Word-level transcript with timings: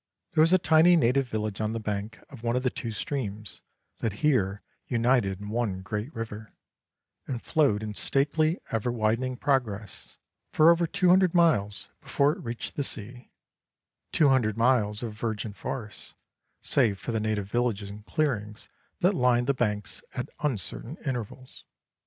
There 0.31 0.41
was 0.41 0.51
a 0.51 0.57
tiny 0.57 0.95
native 0.95 1.29
village 1.29 1.61
on 1.61 1.73
the 1.73 1.79
bank 1.79 2.17
of 2.31 2.41
one 2.41 2.55
of 2.55 2.63
the 2.63 2.71
two 2.71 2.91
streams 2.91 3.61
that 3.99 4.13
here 4.25 4.63
united 4.87 5.39
in 5.39 5.49
one 5.49 5.81
great 5.83 6.11
river, 6.15 6.55
and 7.27 7.39
flowed 7.39 7.83
in 7.83 7.93
stately, 7.93 8.59
ever 8.71 8.91
widening 8.91 9.37
progress 9.37 10.17
for 10.53 10.71
over 10.71 10.87
two 10.87 11.09
hundred 11.09 11.35
miles 11.35 11.89
before 12.01 12.31
it 12.31 12.39
reached 12.43 12.77
the 12.77 12.83
sea: 12.83 13.29
two 14.11 14.29
hundred 14.29 14.57
miles 14.57 15.03
of 15.03 15.13
virgin 15.13 15.53
forest, 15.53 16.15
save 16.61 16.97
for 16.97 17.11
the 17.11 17.19
native 17.19 17.47
villages 17.51 17.91
and 17.91 18.03
clearings 18.07 18.69
that 19.01 19.13
lined 19.13 19.45
the 19.45 19.53
banks 19.53 20.01
at 20.15 20.29
uncertain 20.39 20.97
intervals. 21.05 21.63